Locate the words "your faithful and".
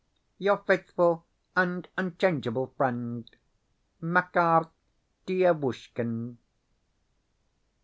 0.39-1.87